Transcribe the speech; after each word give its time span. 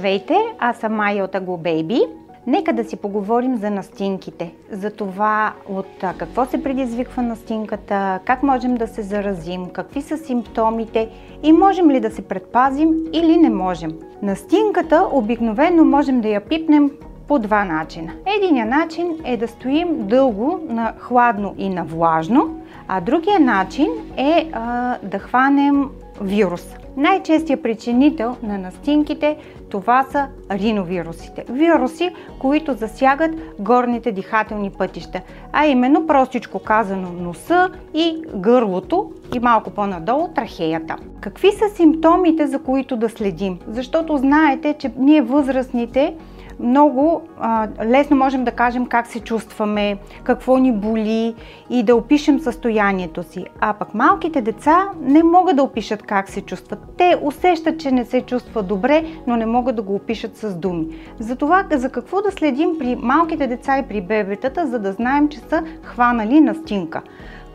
Здравейте, 0.00 0.34
аз 0.58 0.76
съм 0.76 0.94
Майя 0.94 1.24
от 1.24 1.32
Baby. 1.32 2.00
Нека 2.46 2.72
да 2.72 2.84
си 2.84 2.96
поговорим 2.96 3.56
за 3.56 3.70
настинките, 3.70 4.52
за 4.70 4.90
това 4.90 5.52
от 5.68 6.04
какво 6.18 6.46
се 6.46 6.62
предизвиква 6.62 7.22
настинката, 7.22 8.20
как 8.24 8.42
можем 8.42 8.74
да 8.74 8.86
се 8.86 9.02
заразим, 9.02 9.66
какви 9.72 10.02
са 10.02 10.16
симптомите 10.16 11.08
и 11.42 11.52
можем 11.52 11.90
ли 11.90 12.00
да 12.00 12.10
се 12.10 12.22
предпазим 12.22 12.94
или 13.12 13.36
не 13.36 13.50
можем. 13.50 13.90
Настинката 14.22 15.08
обикновено 15.12 15.84
можем 15.84 16.20
да 16.20 16.28
я 16.28 16.40
пипнем 16.40 16.90
по 17.28 17.38
два 17.38 17.64
начина. 17.64 18.12
Единият 18.36 18.70
начин 18.70 19.16
е 19.24 19.36
да 19.36 19.48
стоим 19.48 20.06
дълго 20.06 20.60
на 20.68 20.92
хладно 20.98 21.54
и 21.58 21.68
на 21.68 21.84
влажно, 21.84 22.60
а 22.88 23.00
другия 23.00 23.40
начин 23.40 23.88
е 24.16 24.50
а, 24.52 24.96
да 25.02 25.18
хванем 25.18 25.90
вирус. 26.20 26.76
Най-честият 26.96 27.62
причинител 27.62 28.36
на 28.42 28.58
настинките 28.58 29.36
това 29.70 30.06
са 30.10 30.26
риновирусите. 30.50 31.44
Вируси, 31.48 32.10
които 32.38 32.74
засягат 32.74 33.30
горните 33.58 34.12
дихателни 34.12 34.70
пътища, 34.70 35.20
а 35.52 35.66
именно 35.66 36.06
простичко 36.06 36.58
казано 36.58 37.08
носа 37.20 37.70
и 37.94 38.22
гърлото 38.34 39.12
и 39.34 39.38
малко 39.38 39.70
по-надолу 39.70 40.28
трахеята. 40.28 40.96
Какви 41.20 41.52
са 41.52 41.68
симптомите, 41.74 42.46
за 42.46 42.58
които 42.58 42.96
да 42.96 43.08
следим? 43.08 43.58
Защото 43.68 44.16
знаете, 44.16 44.74
че 44.78 44.92
ние 44.98 45.22
възрастните 45.22 46.14
много 46.60 47.22
а, 47.40 47.68
лесно 47.84 48.16
можем 48.16 48.44
да 48.44 48.50
кажем 48.50 48.86
как 48.86 49.06
се 49.06 49.20
чувстваме, 49.20 49.98
какво 50.24 50.58
ни 50.58 50.72
боли 50.72 51.34
и 51.70 51.82
да 51.82 51.96
опишем 51.96 52.40
състоянието 52.40 53.22
си. 53.22 53.46
А 53.60 53.72
пък 53.72 53.94
малките 53.94 54.42
деца 54.42 54.88
не 55.00 55.22
могат 55.22 55.56
да 55.56 55.62
опишат 55.62 56.02
как 56.02 56.28
се 56.28 56.40
чувстват. 56.40 56.78
Те 56.96 57.16
усещат, 57.22 57.80
че 57.80 57.90
не 57.90 58.04
се 58.04 58.20
чувстват 58.20 58.66
добре, 58.66 59.04
но 59.26 59.36
не 59.36 59.46
могат 59.46 59.76
да 59.76 59.82
го 59.82 59.94
опишат 59.94 60.36
с 60.36 60.54
думи. 60.54 60.86
Затова 61.18 61.64
за 61.72 61.90
какво 61.90 62.22
да 62.22 62.30
следим 62.30 62.78
при 62.78 62.96
малките 62.96 63.46
деца 63.46 63.78
и 63.78 63.88
при 63.88 64.00
бебетата, 64.00 64.66
за 64.66 64.78
да 64.78 64.92
знаем, 64.92 65.28
че 65.28 65.38
са 65.38 65.62
хванали 65.82 66.40
настинка. 66.40 67.02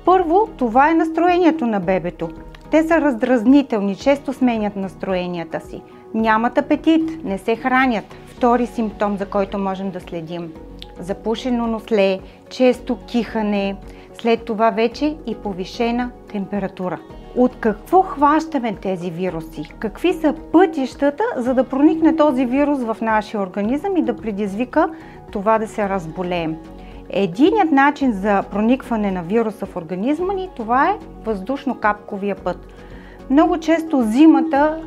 Първо, 0.05 0.49
това 0.57 0.89
е 0.89 0.93
настроението 0.93 1.65
на 1.65 1.79
бебето. 1.79 2.29
Те 2.71 2.83
са 2.83 3.01
раздразнителни, 3.01 3.95
често 3.95 4.33
сменят 4.33 4.75
настроенията 4.75 5.59
си. 5.59 5.81
Нямат 6.13 6.57
апетит, 6.57 7.23
не 7.23 7.37
се 7.37 7.55
хранят, 7.55 8.05
Втори 8.35 8.67
симптом, 8.67 9.17
за 9.17 9.25
който 9.25 9.57
можем 9.57 9.91
да 9.91 9.99
следим. 9.99 10.53
Запушено 10.99 11.67
носле, 11.67 12.19
често 12.49 12.97
кихане, 12.97 13.75
след 14.13 14.45
това 14.45 14.69
вече 14.69 15.15
и 15.25 15.35
повишена 15.35 16.11
температура. 16.31 16.99
От 17.35 17.55
какво 17.59 18.01
хващаме 18.01 18.75
тези 18.81 19.11
вируси? 19.11 19.73
Какви 19.79 20.13
са 20.13 20.33
пътищата, 20.51 21.23
за 21.37 21.53
да 21.53 21.63
проникне 21.63 22.15
този 22.15 22.45
вирус 22.45 22.79
в 22.79 22.97
нашия 23.01 23.41
организъм 23.41 23.97
и 23.97 24.01
да 24.01 24.15
предизвика 24.15 24.89
това 25.31 25.59
да 25.59 25.67
се 25.67 25.89
разболеем? 25.89 26.57
Единият 27.09 27.71
начин 27.71 28.11
за 28.11 28.43
проникване 28.51 29.11
на 29.11 29.23
вируса 29.23 29.65
в 29.65 29.75
организма 29.75 30.33
ни 30.33 30.49
това 30.55 30.89
е 30.89 30.97
въздушно-капковия 31.25 32.35
път. 32.35 32.57
Много 33.29 33.57
често 33.57 34.01
зимата 34.01 34.81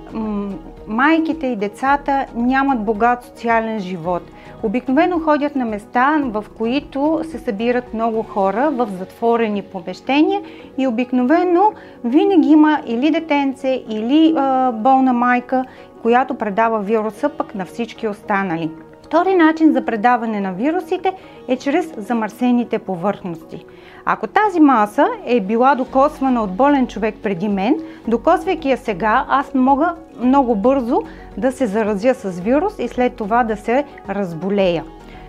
майките 0.89 1.47
и 1.47 1.57
децата 1.57 2.27
нямат 2.35 2.85
богат 2.85 3.25
социален 3.25 3.81
живот. 3.81 4.23
Обикновено 4.63 5.21
ходят 5.21 5.57
на 5.57 5.65
места, 5.65 6.23
в 6.25 6.45
които 6.59 7.21
се 7.31 7.39
събират 7.39 7.95
много 7.95 8.23
хора 8.23 8.71
в 8.71 8.89
затворени 8.99 9.63
помещения 9.63 10.43
и 10.79 10.87
обикновено 10.87 11.73
винаги 12.05 12.49
има 12.49 12.81
или 12.87 13.11
детенце, 13.11 13.85
или 13.89 14.35
а, 14.37 14.73
болна 14.73 15.13
майка, 15.13 15.65
която 16.03 16.35
предава 16.35 16.81
вируса 16.81 17.29
пък 17.29 17.55
на 17.55 17.65
всички 17.65 18.09
останали. 18.09 18.71
Втори 19.09 19.35
начин 19.35 19.73
за 19.73 19.85
предаване 19.85 20.41
на 20.41 20.53
вирусите 20.53 21.13
е 21.49 21.57
чрез 21.57 21.95
замърсените 21.97 22.79
повърхности. 22.79 23.65
Ако 24.05 24.27
тази 24.27 24.61
маса 24.61 25.07
е 25.27 25.41
била 25.41 25.75
докосвана 25.75 26.43
от 26.43 26.53
болен 26.57 26.87
човек 26.87 27.15
преди 27.23 27.49
мен, 27.49 27.77
докосвайки 28.09 28.71
я 28.71 28.77
сега, 28.77 29.27
аз 29.29 29.55
мога 29.55 29.95
много 30.21 30.57
бързо 30.57 31.03
да 31.37 31.53
се 31.53 31.67
заразя 31.67 32.15
с 32.15 32.41
вирус 32.41 32.79
и 32.79 32.89
след 32.89 33.17
това 33.17 33.45
да 33.45 33.57
се 33.57 33.85
разболея. 34.09 34.85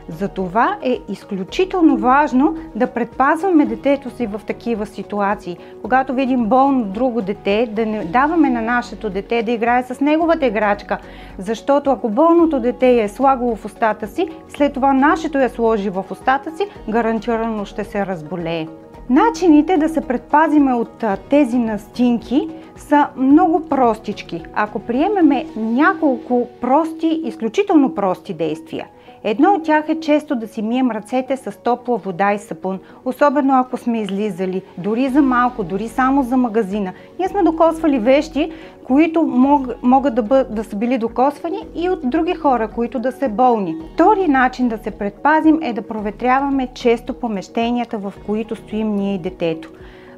Затова 0.10 0.78
е 0.84 1.00
изключително 1.10 1.98
важно 1.98 2.56
да 2.76 2.88
предпазваме 2.88 3.66
детето 3.66 4.10
си 4.10 4.28
в 4.28 4.42
такива 4.48 4.86
ситуации. 4.86 5.58
Когато 5.82 6.14
видим 6.14 6.46
болно 6.46 6.84
друго 6.84 7.22
дете, 7.22 7.70
да 7.72 7.86
не 7.86 8.06
даваме 8.06 8.50
на 8.50 8.62
нашето 8.62 9.10
дете 9.10 9.44
да 9.44 9.52
играе 9.52 9.84
с 9.84 10.02
неговата 10.02 10.46
играчка. 10.46 10.98
Защото 11.38 11.92
ако 11.92 12.10
болното 12.10 12.60
дете 12.60 13.02
е 13.04 13.10
слагало 13.10 13.56
в 13.56 13.66
устата 13.66 14.08
си, 14.08 14.28
след 14.50 14.74
това 14.74 14.94
нашето 14.94 15.38
я 15.38 15.50
сложи 15.50 15.90
в 15.90 16.06
устата 16.10 16.58
си, 16.58 16.68
гарантирано 16.90 17.66
ще 17.66 17.84
се 17.84 18.06
разболее. 18.06 18.68
Начините 19.10 19.78
да 19.78 19.90
се 19.90 20.02
предпазиме 20.02 20.74
от 20.74 21.04
тези 21.30 21.58
настинки 21.58 22.50
са 22.76 23.08
много 23.18 23.70
простички. 23.70 24.44
Ако 24.54 24.80
приемеме 24.80 25.46
няколко 25.56 26.48
прости, 26.62 27.22
изключително 27.24 27.96
прости 27.96 28.34
действия– 28.34 28.88
Едно 29.24 29.54
от 29.54 29.64
тях 29.64 29.90
е 29.90 30.00
често 30.00 30.36
да 30.36 30.48
си 30.48 30.62
мием 30.62 30.92
ръцете 30.92 31.38
с 31.38 31.60
топла 31.64 31.98
вода 31.98 32.34
и 32.34 32.40
сапун, 32.40 32.80
особено 33.06 33.60
ако 33.60 33.78
сме 33.78 34.02
излизали, 34.02 34.62
дори 34.78 35.10
за 35.10 35.22
малко, 35.22 35.64
дори 35.64 35.88
само 35.88 36.24
за 36.24 36.38
магазина. 36.38 36.94
Ние 37.20 37.28
сме 37.28 37.44
докосвали 37.44 38.00
вещи, 38.00 38.52
които 38.84 39.24
мог, 39.24 39.68
могат 39.84 40.16
да, 40.16 40.24
бъд, 40.24 40.56
да 40.56 40.64
са 40.64 40.76
били 40.76 40.98
докосвани 40.98 41.60
и 41.76 41.90
от 41.90 42.00
други 42.04 42.36
хора, 42.36 42.68
които 42.68 43.00
да 43.00 43.12
са 43.12 43.30
болни. 43.30 43.76
Втори 43.94 44.28
начин 44.28 44.70
да 44.70 44.78
се 44.78 44.92
предпазим 44.92 45.60
е 45.62 45.74
да 45.74 45.82
проветряваме 45.82 46.68
често 46.74 47.14
помещенията, 47.14 47.98
в 47.98 48.14
които 48.26 48.56
стоим 48.56 48.96
ние 48.96 49.16
и 49.16 49.20
детето. 49.20 49.70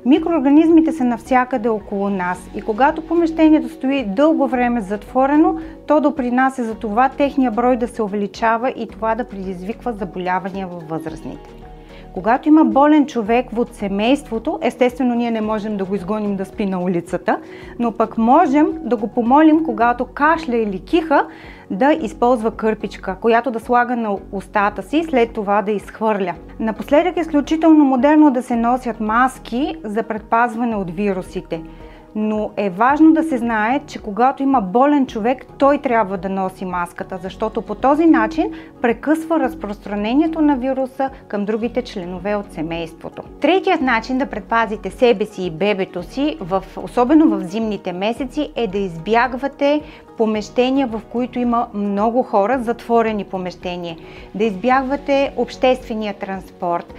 Микроорганизмите 0.06 0.92
са 0.92 1.04
навсякъде 1.04 1.70
около 1.70 2.10
нас 2.10 2.50
и 2.56 2.62
когато 2.62 3.08
помещението 3.08 3.70
стои 3.70 4.06
дълго 4.08 4.48
време 4.48 4.82
затворено, 4.82 5.60
то 5.88 6.02
допринася 6.02 6.64
за 6.64 6.76
това 6.76 7.10
техния 7.10 7.52
брой 7.52 7.78
да 7.78 7.88
се 7.88 8.02
увеличава 8.02 8.70
и 8.70 8.88
това 8.88 9.16
да 9.16 9.24
предизвиква 9.24 9.94
заболявания 9.94 10.68
във 10.68 10.90
възрастните. 10.90 11.61
Когато 12.14 12.50
има 12.50 12.66
болен 12.66 13.06
човек 13.06 13.46
от 13.58 13.74
семейството, 13.74 14.60
естествено 14.62 15.16
ние 15.16 15.32
не 15.32 15.42
можем 15.42 15.78
да 15.78 15.86
го 15.86 15.96
изгоним 15.96 16.36
да 16.36 16.46
спи 16.46 16.66
на 16.66 16.84
улицата, 16.84 17.40
но 17.80 17.92
пък 17.92 18.18
можем 18.18 18.68
да 18.84 18.96
го 18.96 19.08
помолим, 19.08 19.64
когато 19.64 20.06
кашля 20.06 20.58
или 20.58 20.80
киха, 20.80 21.26
да 21.72 21.94
използва 21.94 22.52
кърпичка, 22.52 23.16
която 23.22 23.52
да 23.52 23.60
слага 23.60 23.96
на 23.96 24.18
устата 24.32 24.84
си 24.84 25.04
след 25.04 25.34
това 25.34 25.62
да 25.62 25.72
изхвърля. 25.72 26.34
Напоследък 26.60 27.18
е 27.18 27.22
изключително 27.22 27.86
модерно 27.86 28.32
да 28.32 28.44
се 28.44 28.56
носят 28.56 29.00
маски 29.00 29.76
за 29.84 30.04
предпазване 30.04 30.76
от 30.76 30.92
вирусите 30.92 31.62
но 32.16 32.52
е 32.58 32.70
важно 32.70 33.14
да 33.14 33.24
се 33.24 33.38
знае, 33.38 33.82
че 33.88 34.02
когато 34.02 34.44
има 34.44 34.62
болен 34.62 35.08
човек, 35.08 35.46
той 35.58 35.78
трябва 35.78 36.18
да 36.18 36.30
носи 36.30 36.66
маската, 36.66 37.20
защото 37.22 37.62
по 37.62 37.76
този 37.76 38.06
начин 38.06 38.52
прекъсва 38.82 39.40
разпространението 39.40 40.42
на 40.42 40.56
вируса 40.56 41.10
към 41.28 41.46
другите 41.46 41.82
членове 41.82 42.36
от 42.36 42.54
семейството. 42.54 43.24
Третият 43.42 43.82
начин 43.82 44.18
да 44.18 44.26
предпазите 44.26 44.90
себе 44.90 45.26
си 45.26 45.44
и 45.44 45.52
бебето 45.52 46.04
си, 46.04 46.38
в, 46.40 46.64
особено 46.84 47.38
в 47.38 47.44
зимните 47.44 47.94
месеци, 47.94 48.52
е 48.56 48.68
да 48.68 48.78
избягвате 48.78 49.82
помещения, 50.22 50.88
в 50.88 51.02
които 51.12 51.40
има 51.40 51.68
много 51.74 52.24
хора, 52.24 52.60
затворени 52.64 53.24
помещения. 53.24 53.98
Да 54.36 54.44
избягвате 54.44 55.34
обществения 55.38 56.14
транспорт, 56.14 56.94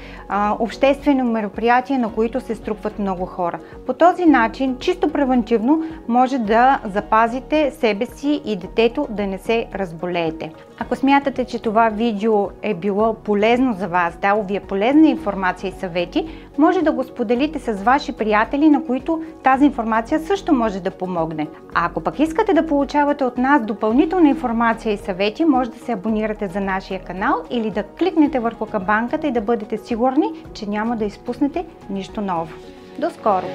обществено 0.59 1.25
мероприятие, 1.25 1.99
на 1.99 2.13
които 2.13 2.41
се 2.41 2.55
струпват 2.55 2.99
много 2.99 3.27
хора. 3.27 3.59
По 3.87 3.93
този 3.93 4.27
начин, 4.27 4.77
чисто 4.79 5.13
превентивно, 5.13 5.83
може 6.09 6.39
да 6.39 6.81
запазите 6.85 7.71
себе 7.71 8.07
си 8.07 8.43
и 8.45 8.57
детето 8.57 9.07
да 9.11 9.27
не 9.27 9.39
се 9.39 9.67
разболеете. 9.75 10.53
Ако 10.83 10.97
смятате, 10.97 11.45
че 11.45 11.59
това 11.59 11.89
видео 11.89 12.49
е 12.63 12.75
било 12.75 13.15
полезно 13.15 13.73
за 13.73 13.89
вас, 13.89 14.17
дало 14.17 14.43
ви 14.43 14.57
е 14.57 14.61
полезна 14.61 15.09
информация 15.09 15.69
и 15.69 15.81
съвети, 15.81 16.29
може 16.59 16.83
да 16.83 16.93
го 16.93 17.05
споделите 17.05 17.59
с 17.59 17.73
ваши 17.83 18.13
приятели, 18.13 18.71
на 18.71 18.85
които 18.85 19.23
тази 19.43 19.65
информация 19.65 20.21
също 20.21 20.53
може 20.53 20.81
да 20.81 20.91
помогне. 20.91 21.47
А 21.75 21.87
ако 21.87 22.01
пък 22.01 22.19
искате 22.19 22.55
да 22.55 22.67
получавате 22.67 23.25
от 23.25 23.39
нас 23.39 23.63
допълнителна 23.63 24.29
информация 24.29 24.93
и 24.93 24.97
съвети, 24.97 25.45
може 25.45 25.71
да 25.71 25.79
се 25.79 25.93
абонирате 25.93 26.47
за 26.47 26.61
нашия 26.61 27.01
канал 27.01 27.35
или 27.51 27.71
да 27.71 27.83
кликнете 27.83 28.41
върху 28.41 28.67
камбанката 28.67 29.27
и 29.27 29.33
да 29.33 29.41
бъдете 29.41 29.79
сигурни, 29.79 30.31
че 30.55 30.69
няма 30.69 30.97
да 30.97 31.05
изпуснете 31.05 31.65
нищо 31.91 32.21
ново. 32.21 32.53
До 32.99 33.11
скоро! 33.11 33.47